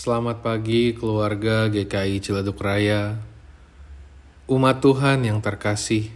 [0.00, 3.20] Selamat pagi keluarga GKI Ciledug Raya,
[4.48, 6.08] umat Tuhan yang terkasih.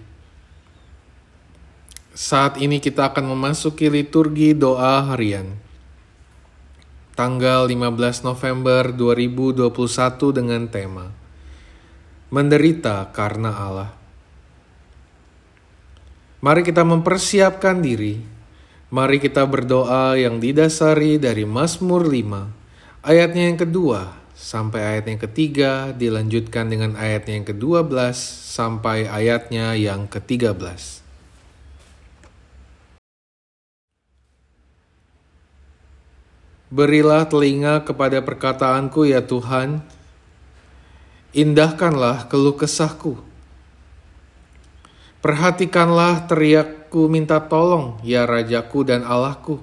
[2.17, 5.61] Saat ini kita akan memasuki liturgi doa harian.
[7.12, 9.69] Tanggal 15 November 2021
[10.32, 11.12] dengan tema
[12.32, 13.92] Menderita karena Allah.
[16.41, 18.16] Mari kita mempersiapkan diri.
[18.88, 22.63] Mari kita berdoa yang didasari dari Mazmur 5
[23.05, 28.17] Ayatnya yang kedua sampai ayat yang ketiga dilanjutkan dengan ayatnya yang kedua belas
[28.49, 31.05] sampai ayatnya yang ketiga belas.
[36.73, 39.84] Berilah telinga kepada perkataanku ya Tuhan,
[41.37, 43.21] indahkanlah keluh kesahku.
[45.21, 49.61] Perhatikanlah teriakku minta tolong ya Rajaku dan Allahku,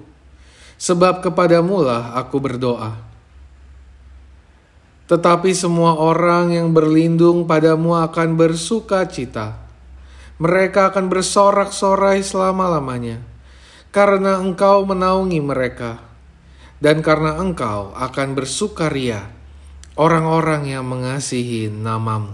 [0.78, 3.11] sebab kepadamulah aku berdoa.
[5.12, 9.60] Tetapi semua orang yang berlindung padamu akan bersuka cita.
[10.40, 13.20] Mereka akan bersorak-sorai selama-lamanya,
[13.92, 16.00] karena engkau menaungi mereka,
[16.80, 19.28] dan karena engkau akan bersukaria
[20.00, 22.32] orang-orang yang mengasihi namamu.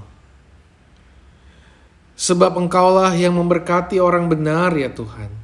[2.14, 5.34] Sebab engkaulah yang memberkati orang benar ya Tuhan.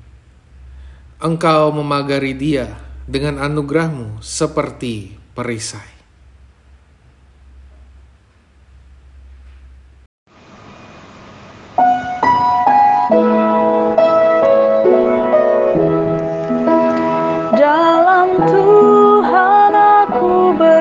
[1.19, 2.79] Engkau memagari dia
[3.11, 5.94] dengan anugerahmu seperti perisai.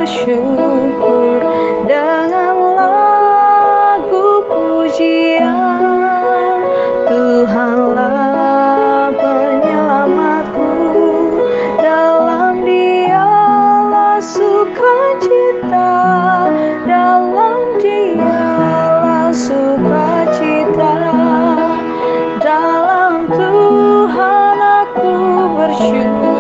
[0.03, 1.39] bersyukur
[1.87, 5.79] dengan lagu pujian.
[7.07, 10.75] Tuhanlah penyelamatku
[11.79, 15.95] dalam dialah sukacita.
[16.83, 20.95] Dalam dialah sukacita.
[22.44, 25.16] Dalam Tuhan aku
[25.55, 26.32] bersyukur.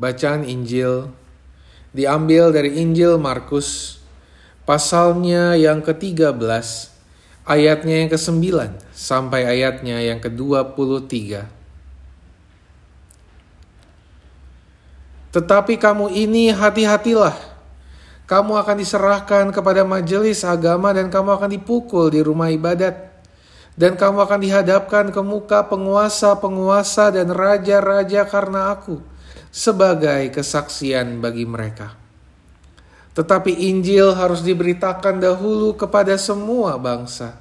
[0.00, 1.12] Bacaan Injil
[1.92, 4.00] diambil dari Injil Markus
[4.64, 6.40] pasalnya yang ke-13
[7.44, 8.40] ayatnya yang ke-9
[8.96, 11.44] sampai ayatnya yang ke-23.
[15.36, 17.36] Tetapi kamu ini hati-hatilah.
[18.24, 23.12] Kamu akan diserahkan kepada majelis agama dan kamu akan dipukul di rumah ibadat.
[23.76, 29.10] Dan kamu akan dihadapkan ke muka penguasa-penguasa dan raja-raja karena aku
[29.50, 31.98] sebagai kesaksian bagi mereka.
[33.10, 37.36] Tetapi Injil harus diberitakan dahulu kepada semua bangsa.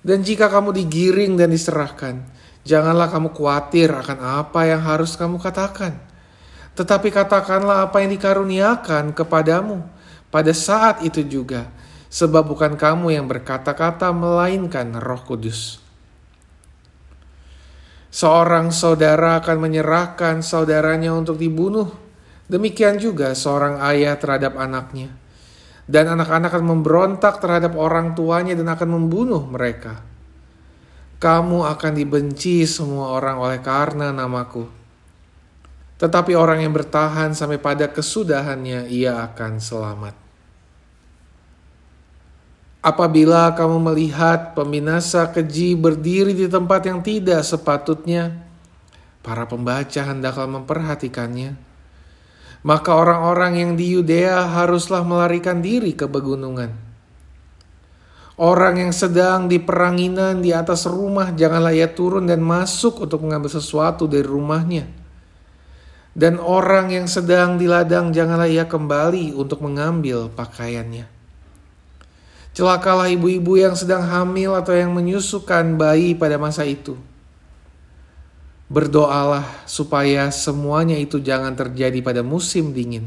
[0.00, 2.24] Dan jika kamu digiring dan diserahkan,
[2.64, 5.98] janganlah kamu khawatir akan apa yang harus kamu katakan.
[6.78, 9.84] Tetapi katakanlah apa yang dikaruniakan kepadamu
[10.30, 11.68] pada saat itu juga,
[12.08, 15.89] sebab bukan kamu yang berkata-kata, melainkan Roh Kudus.
[18.10, 21.86] Seorang saudara akan menyerahkan saudaranya untuk dibunuh.
[22.50, 25.14] Demikian juga seorang ayah terhadap anaknya.
[25.86, 30.02] Dan anak-anak akan memberontak terhadap orang tuanya dan akan membunuh mereka.
[31.22, 34.66] Kamu akan dibenci semua orang oleh karena namaku.
[36.00, 40.19] Tetapi orang yang bertahan sampai pada kesudahannya, ia akan selamat.
[42.80, 48.40] Apabila kamu melihat pembinasa keji berdiri di tempat yang tidak sepatutnya,
[49.20, 51.60] para pembaca hendaklah memperhatikannya.
[52.64, 56.72] Maka orang-orang yang di Yudea haruslah melarikan diri ke pegunungan.
[58.40, 63.52] Orang yang sedang di peranginan di atas rumah janganlah ia turun dan masuk untuk mengambil
[63.52, 64.88] sesuatu dari rumahnya.
[66.16, 71.19] Dan orang yang sedang di ladang janganlah ia kembali untuk mengambil pakaiannya.
[72.50, 76.98] Celakalah ibu-ibu yang sedang hamil atau yang menyusukan bayi pada masa itu.
[78.70, 83.06] Berdoalah supaya semuanya itu jangan terjadi pada musim dingin.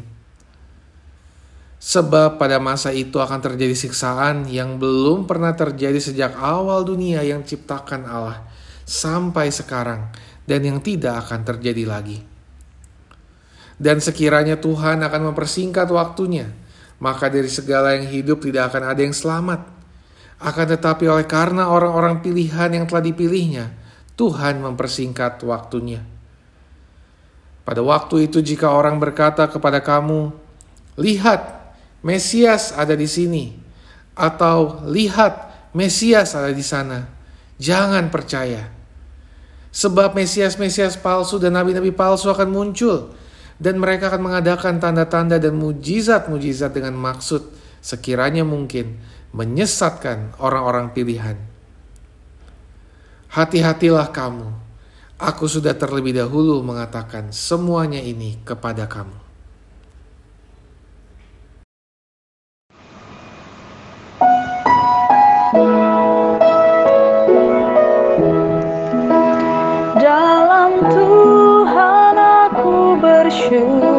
[1.84, 7.44] Sebab pada masa itu akan terjadi siksaan yang belum pernah terjadi sejak awal dunia yang
[7.44, 8.48] ciptakan Allah
[8.88, 10.08] sampai sekarang
[10.48, 12.24] dan yang tidak akan terjadi lagi.
[13.76, 16.48] Dan sekiranya Tuhan akan mempersingkat waktunya,
[17.04, 19.68] maka dari segala yang hidup tidak akan ada yang selamat.
[20.40, 23.76] Akan tetapi oleh karena orang-orang pilihan yang telah dipilihnya,
[24.16, 26.00] Tuhan mempersingkat waktunya.
[27.68, 30.32] Pada waktu itu jika orang berkata kepada kamu,
[30.96, 31.60] Lihat,
[32.06, 33.56] Mesias ada di sini,
[34.16, 37.08] atau lihat, Mesias ada di sana,
[37.60, 38.70] jangan percaya.
[39.74, 43.16] Sebab Mesias-Mesias palsu dan nabi-nabi palsu akan muncul,
[43.64, 47.48] dan mereka akan mengadakan tanda-tanda dan mujizat-mujizat dengan maksud
[47.80, 49.00] sekiranya mungkin
[49.32, 51.40] menyesatkan orang-orang pilihan.
[53.32, 54.52] Hati-hatilah kamu,
[55.16, 59.16] aku sudah terlebih dahulu mengatakan semuanya ini kepada kamu.
[73.32, 73.93] shoes.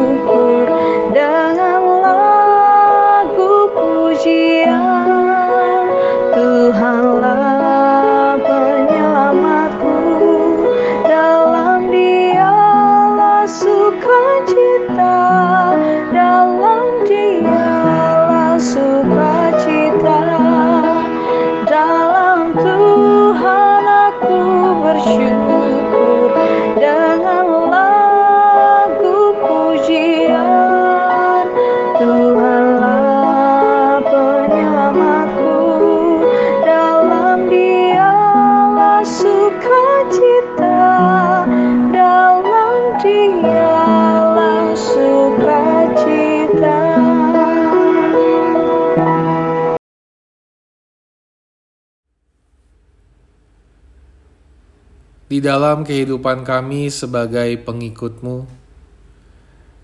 [55.25, 58.45] Di dalam kehidupan kami sebagai pengikutmu,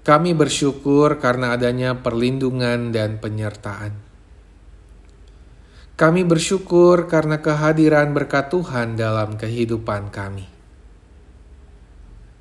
[0.06, 4.11] kami bersyukur karena adanya perlindungan dan penyertaan.
[6.02, 10.50] Kami bersyukur karena kehadiran berkat Tuhan dalam kehidupan kami.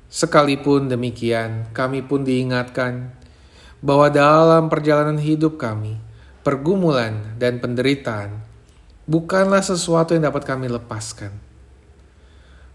[0.09, 3.13] Sekalipun demikian, kami pun diingatkan
[3.85, 6.01] bahwa dalam perjalanan hidup kami,
[6.41, 8.41] pergumulan dan penderitaan
[9.05, 11.51] bukanlah sesuatu yang dapat kami lepaskan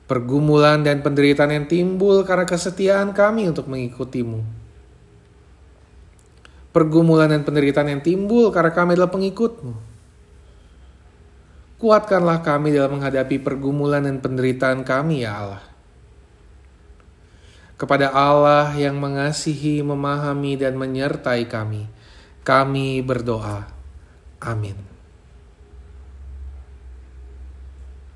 [0.06, 4.41] pergumulan dan penderitaan yang timbul karena kesetiaan kami untuk mengikutimu.
[6.71, 9.95] Pergumulan dan penderitaan yang timbul karena kami adalah pengikutmu.
[11.76, 15.64] Kuatkanlah kami dalam menghadapi pergumulan dan penderitaan kami, ya Allah.
[17.76, 21.84] Kepada Allah yang mengasihi, memahami, dan menyertai kami,
[22.40, 23.69] kami berdoa.
[24.40, 24.95] Amin.